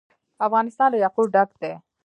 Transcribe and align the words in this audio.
افغانستان 0.47 0.87
له 0.91 0.97
یاقوت 1.03 1.27
ډک 1.35 1.49
دی. 1.61 1.73